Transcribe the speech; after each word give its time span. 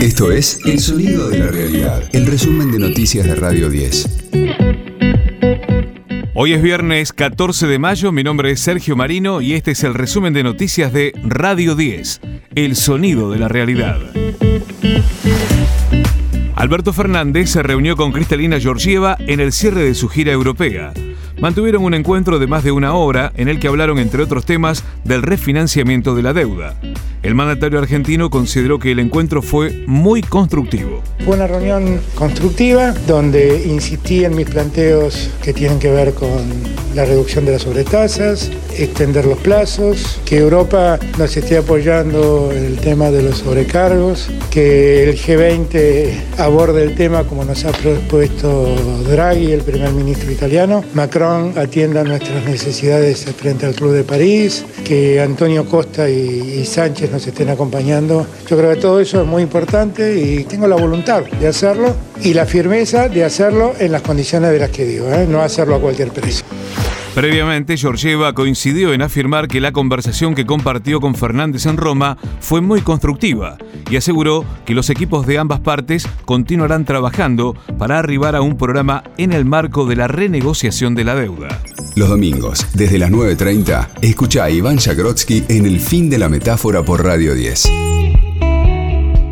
Esto 0.00 0.32
es 0.32 0.58
El 0.64 0.78
Sonido 0.78 1.28
de 1.28 1.40
la 1.40 1.48
Realidad, 1.48 2.02
el 2.14 2.24
resumen 2.26 2.72
de 2.72 2.78
noticias 2.78 3.26
de 3.26 3.34
Radio 3.34 3.68
10. 3.68 4.30
Hoy 6.32 6.54
es 6.54 6.62
viernes 6.62 7.12
14 7.12 7.66
de 7.66 7.78
mayo, 7.78 8.10
mi 8.10 8.24
nombre 8.24 8.50
es 8.50 8.60
Sergio 8.60 8.96
Marino 8.96 9.42
y 9.42 9.52
este 9.52 9.72
es 9.72 9.84
el 9.84 9.92
resumen 9.92 10.32
de 10.32 10.42
noticias 10.42 10.94
de 10.94 11.12
Radio 11.22 11.74
10, 11.74 12.22
El 12.54 12.76
Sonido 12.76 13.30
de 13.30 13.40
la 13.40 13.48
Realidad. 13.48 13.98
Alberto 16.54 16.94
Fernández 16.94 17.50
se 17.50 17.62
reunió 17.62 17.94
con 17.94 18.12
Cristalina 18.12 18.58
Georgieva 18.58 19.18
en 19.18 19.40
el 19.40 19.52
cierre 19.52 19.84
de 19.84 19.94
su 19.94 20.08
gira 20.08 20.32
europea 20.32 20.94
mantuvieron 21.40 21.84
un 21.84 21.94
encuentro 21.94 22.38
de 22.38 22.46
más 22.46 22.62
de 22.64 22.72
una 22.72 22.94
hora 22.94 23.32
en 23.36 23.48
el 23.48 23.58
que 23.58 23.68
hablaron, 23.68 23.98
entre 23.98 24.22
otros 24.22 24.44
temas, 24.44 24.84
del 25.04 25.22
refinanciamiento 25.22 26.14
de 26.14 26.22
la 26.22 26.32
deuda. 26.32 26.74
El 27.22 27.34
mandatario 27.34 27.78
argentino 27.78 28.30
consideró 28.30 28.78
que 28.78 28.92
el 28.92 28.98
encuentro 28.98 29.42
fue 29.42 29.84
muy 29.86 30.22
constructivo. 30.22 31.02
Fue 31.24 31.36
una 31.36 31.46
reunión 31.46 32.00
constructiva 32.14 32.92
donde 33.06 33.64
insistí 33.66 34.24
en 34.24 34.34
mis 34.34 34.48
planteos 34.48 35.30
que 35.42 35.52
tienen 35.52 35.78
que 35.78 35.90
ver 35.90 36.14
con 36.14 36.30
la 36.94 37.04
reducción 37.04 37.44
de 37.44 37.52
las 37.52 37.62
sobretasas, 37.62 38.50
extender 38.76 39.26
los 39.26 39.38
plazos, 39.38 40.18
que 40.24 40.38
Europa 40.38 40.98
nos 41.18 41.36
esté 41.36 41.58
apoyando 41.58 42.50
en 42.52 42.64
el 42.64 42.78
tema 42.78 43.10
de 43.10 43.22
los 43.22 43.38
sobrecargos, 43.38 44.30
que 44.50 45.04
el 45.04 45.16
G20 45.16 46.38
aborde 46.38 46.82
el 46.82 46.94
tema 46.94 47.24
como 47.24 47.44
nos 47.44 47.66
ha 47.66 47.72
propuesto 47.72 48.74
Draghi, 49.08 49.52
el 49.52 49.60
primer 49.60 49.92
ministro 49.92 50.32
italiano, 50.32 50.82
Macron 50.94 51.29
atienda 51.56 52.04
nuestras 52.04 52.44
necesidades 52.44 53.24
frente 53.36 53.66
al 53.66 53.74
Club 53.74 53.92
de 53.92 54.04
París, 54.04 54.64
que 54.84 55.20
Antonio 55.20 55.64
Costa 55.64 56.08
y, 56.08 56.64
Sánchez 56.64 57.10
nos 57.10 57.26
estén 57.26 57.48
acompañando. 57.48 58.26
Yo 58.48 58.56
creo 58.56 58.70
que 58.70 58.80
todo 58.80 59.00
eso 59.00 59.22
es 59.22 59.26
muy 59.26 59.42
importante 59.42 60.20
y 60.20 60.44
tengo 60.44 60.66
la 60.66 60.76
voluntad 60.76 61.22
de 61.24 61.48
hacerlo 61.48 61.94
y 62.22 62.34
la 62.34 62.46
firmeza 62.46 63.08
de 63.08 63.24
hacerlo 63.24 63.74
en 63.78 63.92
las 63.92 64.02
condiciones 64.02 64.50
de 64.50 64.58
las 64.58 64.70
que 64.70 64.84
digo, 64.84 65.10
¿eh? 65.12 65.26
no 65.28 65.40
hacerlo 65.40 65.76
a 65.76 65.80
cualquier 65.80 66.10
precio. 66.10 66.44
Previamente, 67.20 67.76
Georgieva 67.76 68.32
coincidió 68.32 68.94
en 68.94 69.02
afirmar 69.02 69.46
que 69.46 69.60
la 69.60 69.72
conversación 69.72 70.34
que 70.34 70.46
compartió 70.46 71.02
con 71.02 71.14
Fernández 71.14 71.66
en 71.66 71.76
Roma 71.76 72.16
fue 72.40 72.62
muy 72.62 72.80
constructiva 72.80 73.58
y 73.90 73.96
aseguró 73.96 74.46
que 74.64 74.72
los 74.72 74.88
equipos 74.88 75.26
de 75.26 75.36
ambas 75.36 75.60
partes 75.60 76.08
continuarán 76.24 76.86
trabajando 76.86 77.54
para 77.76 77.98
arribar 77.98 78.36
a 78.36 78.40
un 78.40 78.56
programa 78.56 79.04
en 79.18 79.34
el 79.34 79.44
marco 79.44 79.84
de 79.84 79.96
la 79.96 80.08
renegociación 80.08 80.94
de 80.94 81.04
la 81.04 81.14
deuda. 81.14 81.60
Los 81.94 82.08
domingos, 82.08 82.66
desde 82.72 82.96
las 82.96 83.10
9.30, 83.10 83.88
escucha 84.00 84.44
a 84.44 84.50
Iván 84.50 84.78
Jagrotsky 84.78 85.44
en 85.50 85.66
El 85.66 85.78
fin 85.78 86.08
de 86.08 86.16
la 86.16 86.30
metáfora 86.30 86.82
por 86.82 87.04
Radio 87.04 87.34
10. 87.34 87.99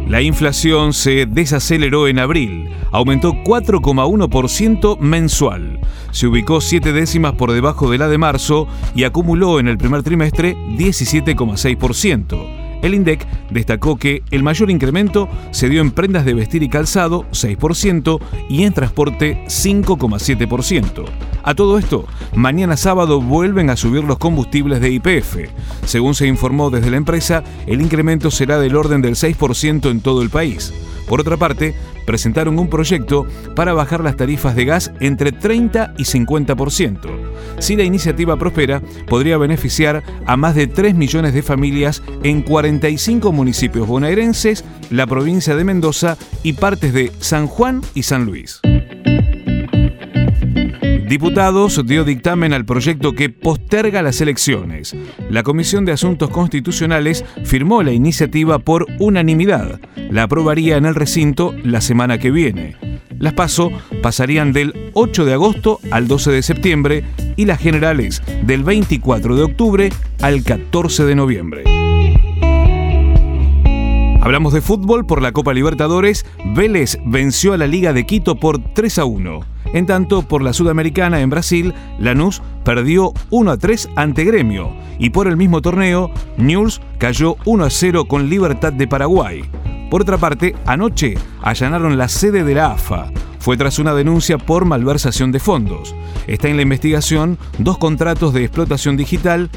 La 0.08 0.22
inflación 0.22 0.94
se 0.94 1.26
desaceleró 1.26 2.08
en 2.08 2.18
abril, 2.18 2.70
aumentó 2.92 3.34
4,1% 3.44 4.98
mensual. 4.98 5.80
Se 6.12 6.26
ubicó 6.26 6.62
siete 6.62 6.94
décimas 6.94 7.34
por 7.34 7.52
debajo 7.52 7.90
de 7.90 7.98
la 7.98 8.08
de 8.08 8.16
marzo 8.16 8.66
y 8.94 9.04
acumuló 9.04 9.60
en 9.60 9.68
el 9.68 9.76
primer 9.76 10.02
trimestre 10.02 10.56
17,6%. 10.78 12.67
El 12.82 12.94
INDEC 12.94 13.26
destacó 13.50 13.96
que 13.96 14.22
el 14.30 14.42
mayor 14.42 14.70
incremento 14.70 15.28
se 15.50 15.68
dio 15.68 15.80
en 15.80 15.90
prendas 15.90 16.24
de 16.24 16.34
vestir 16.34 16.62
y 16.62 16.68
calzado, 16.68 17.24
6%, 17.30 18.20
y 18.48 18.62
en 18.64 18.72
transporte, 18.72 19.42
5,7%. 19.46 21.04
A 21.42 21.54
todo 21.54 21.78
esto, 21.78 22.06
mañana 22.34 22.76
sábado 22.76 23.20
vuelven 23.20 23.70
a 23.70 23.76
subir 23.76 24.04
los 24.04 24.18
combustibles 24.18 24.80
de 24.80 24.90
IPF. 24.90 25.48
Según 25.84 26.14
se 26.14 26.26
informó 26.26 26.70
desde 26.70 26.90
la 26.90 26.96
empresa, 26.96 27.42
el 27.66 27.80
incremento 27.80 28.30
será 28.30 28.58
del 28.58 28.76
orden 28.76 29.02
del 29.02 29.14
6% 29.14 29.90
en 29.90 30.00
todo 30.00 30.22
el 30.22 30.30
país. 30.30 30.74
Por 31.08 31.20
otra 31.20 31.36
parte, 31.36 31.74
presentaron 32.08 32.58
un 32.58 32.70
proyecto 32.70 33.26
para 33.54 33.74
bajar 33.74 34.02
las 34.02 34.16
tarifas 34.16 34.56
de 34.56 34.64
gas 34.64 34.90
entre 34.98 35.30
30 35.30 35.92
y 35.98 36.04
50%. 36.04 36.98
Si 37.58 37.76
la 37.76 37.84
iniciativa 37.84 38.38
prospera, 38.38 38.80
podría 39.06 39.36
beneficiar 39.36 40.02
a 40.24 40.38
más 40.38 40.54
de 40.54 40.68
3 40.68 40.94
millones 40.94 41.34
de 41.34 41.42
familias 41.42 42.02
en 42.22 42.40
45 42.40 43.30
municipios 43.30 43.86
bonaerenses, 43.86 44.64
la 44.88 45.06
provincia 45.06 45.54
de 45.54 45.64
Mendoza 45.64 46.16
y 46.42 46.54
partes 46.54 46.94
de 46.94 47.12
San 47.20 47.46
Juan 47.46 47.82
y 47.92 48.04
San 48.04 48.24
Luis. 48.24 48.62
Diputados 51.08 51.86
dio 51.86 52.04
dictamen 52.04 52.52
al 52.52 52.66
proyecto 52.66 53.14
que 53.14 53.30
posterga 53.30 54.02
las 54.02 54.20
elecciones. 54.20 54.94
La 55.30 55.42
Comisión 55.42 55.86
de 55.86 55.92
Asuntos 55.92 56.28
Constitucionales 56.28 57.24
firmó 57.44 57.82
la 57.82 57.92
iniciativa 57.92 58.58
por 58.58 58.84
unanimidad. 58.98 59.80
La 60.10 60.24
aprobaría 60.24 60.76
en 60.76 60.84
el 60.84 60.94
recinto 60.94 61.54
la 61.64 61.80
semana 61.80 62.18
que 62.18 62.30
viene. 62.30 62.76
Las 63.18 63.32
PASO 63.32 63.72
pasarían 64.02 64.52
del 64.52 64.90
8 64.92 65.24
de 65.24 65.32
agosto 65.32 65.80
al 65.90 66.08
12 66.08 66.30
de 66.30 66.42
septiembre 66.42 67.04
y 67.36 67.46
las 67.46 67.58
generales 67.58 68.22
del 68.42 68.62
24 68.62 69.34
de 69.34 69.42
octubre 69.42 69.88
al 70.20 70.44
14 70.44 71.04
de 71.04 71.14
noviembre. 71.14 71.77
Hablamos 74.28 74.52
de 74.52 74.60
fútbol 74.60 75.06
por 75.06 75.22
la 75.22 75.32
Copa 75.32 75.54
Libertadores. 75.54 76.26
Vélez 76.44 76.98
venció 77.02 77.54
a 77.54 77.56
la 77.56 77.66
Liga 77.66 77.94
de 77.94 78.04
Quito 78.04 78.34
por 78.34 78.62
3 78.74 78.98
a 78.98 79.06
1. 79.06 79.40
En 79.72 79.86
tanto, 79.86 80.20
por 80.20 80.42
la 80.42 80.52
Sudamericana 80.52 81.22
en 81.22 81.30
Brasil, 81.30 81.72
Lanús 81.98 82.42
perdió 82.62 83.14
1 83.30 83.50
a 83.50 83.56
3 83.56 83.88
ante 83.96 84.24
Gremio 84.24 84.70
y 84.98 85.08
por 85.08 85.28
el 85.28 85.38
mismo 85.38 85.62
torneo, 85.62 86.10
News 86.36 86.82
cayó 86.98 87.36
1 87.46 87.64
a 87.64 87.70
0 87.70 88.04
con 88.04 88.28
Libertad 88.28 88.74
de 88.74 88.86
Paraguay. 88.86 89.44
Por 89.90 90.02
otra 90.02 90.18
parte, 90.18 90.54
anoche 90.66 91.14
allanaron 91.40 91.96
la 91.96 92.08
sede 92.08 92.44
de 92.44 92.54
la 92.54 92.72
AFA. 92.72 93.10
Fue 93.38 93.56
tras 93.56 93.78
una 93.78 93.94
denuncia 93.94 94.36
por 94.36 94.66
malversación 94.66 95.32
de 95.32 95.40
fondos. 95.40 95.94
Está 96.26 96.48
en 96.48 96.56
la 96.56 96.62
investigación 96.64 97.38
dos 97.56 97.78
contratos 97.78 98.34
de 98.34 98.44
explotación 98.44 98.98
digital 98.98 99.48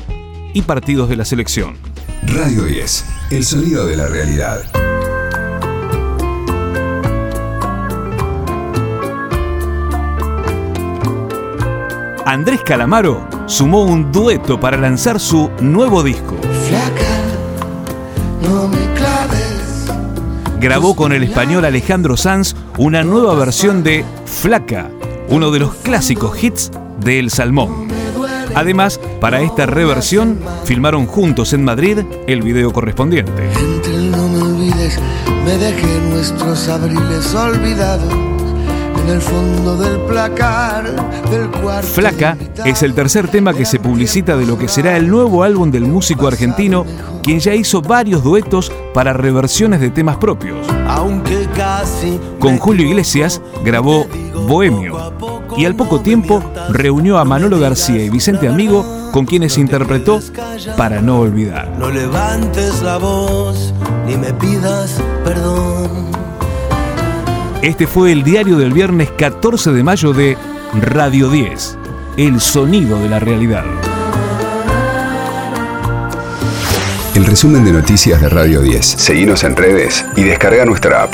y 0.53 0.61
partidos 0.61 1.09
de 1.09 1.17
la 1.17 1.25
selección. 1.25 1.91
Radio 2.23 2.63
10, 2.63 3.05
el 3.31 3.43
sonido 3.43 3.85
de 3.87 3.97
la 3.97 4.07
realidad. 4.07 4.61
Andrés 12.25 12.61
Calamaro 12.63 13.27
sumó 13.47 13.83
un 13.83 14.11
dueto 14.11 14.59
para 14.59 14.77
lanzar 14.77 15.19
su 15.19 15.49
nuevo 15.59 16.03
disco. 16.03 16.37
Grabó 20.59 20.95
con 20.95 21.11
el 21.11 21.23
español 21.23 21.65
Alejandro 21.65 22.15
Sanz 22.15 22.55
una 22.77 23.03
nueva 23.03 23.33
versión 23.33 23.83
de 23.83 24.05
Flaca, 24.25 24.91
uno 25.29 25.49
de 25.49 25.59
los 25.59 25.75
clásicos 25.75 26.41
hits 26.41 26.71
de 26.99 27.19
El 27.19 27.31
Salmón. 27.31 28.00
Además, 28.56 29.00
para 29.19 29.41
esta 29.41 29.66
reversión, 29.66 30.39
filmaron 30.66 31.06
juntos 31.06 31.53
en 31.53 31.63
Madrid 31.63 32.00
el 32.28 32.41
video 32.41 32.72
correspondiente. 32.72 33.50
no 34.12 34.28
me 34.28 34.41
olvides, 34.41 35.00
me 35.45 35.57
dejé 35.57 36.00
nuestros 36.09 36.67
abriles 36.67 37.34
olvidados 37.34 38.31
en 39.03 39.09
el 39.09 39.22
fondo 39.22 39.78
del 39.78 40.00
placar 40.01 40.84
del 41.29 41.50
Flaca 41.84 42.38
es 42.66 42.84
el 42.84 42.94
tercer 42.94 43.28
tema 43.28 43.53
que 43.53 43.66
se 43.66 43.79
publicita 43.79 44.38
de 44.38 44.45
lo 44.45 44.57
que 44.57 44.67
será 44.67 44.97
el 44.97 45.09
nuevo 45.09 45.44
álbum 45.44 45.72
del 45.72 45.85
músico 45.85 46.28
argentino, 46.28 46.85
quien 47.23 47.40
ya 47.40 47.53
hizo 47.56 47.81
varios 47.81 48.23
duetos 48.23 48.72
para 48.94 49.13
reversiones 49.13 49.81
de 49.81 49.90
temas 49.90 50.17
propios. 50.17 50.67
Con 52.40 52.57
Julio 52.57 52.88
Iglesias 52.88 53.41
grabó 53.63 54.06
Bohemio 54.47 55.13
y 55.57 55.66
al 55.66 55.75
poco 55.75 56.00
tiempo 56.02 56.41
reunió 56.69 57.18
a 57.18 57.25
Manolo 57.25 57.59
García 57.59 58.03
y 58.03 58.09
Vicente 58.09 58.47
Amigo 58.47 59.09
con 59.12 59.25
quienes 59.25 59.57
interpretó 59.57 60.19
Para 60.78 61.02
no 61.02 61.19
olvidar. 61.19 61.69
No 61.78 61.90
levantes 61.90 62.81
la 62.81 62.97
voz 62.97 63.74
ni 64.06 64.16
me 64.16 64.34
pidas 64.34 65.02
perdón. 65.23 66.11
Este 67.61 67.85
fue 67.85 68.11
el 68.11 68.23
diario 68.23 68.58
del 68.58 68.73
viernes 68.73 69.11
14 69.11 69.72
de 69.72 69.84
mayo 69.84 70.14
de 70.14 70.35
Radio 70.73 71.29
10, 71.29 71.78
el 72.17 72.41
sonido 72.41 72.99
de 72.99 73.09
la 73.09 73.20
realidad. 73.20 73.66
El 77.14 77.26
resumen 77.26 77.64
de 77.64 77.73
noticias 77.73 78.20
de 78.20 78.29
Radio 78.29 78.61
10. 78.61 78.84
Seguimos 78.84 79.44
en 79.44 79.55
redes 79.55 80.03
y 80.16 80.23
descarga 80.23 80.66
nuestra 80.66 81.03
app. 81.03 81.14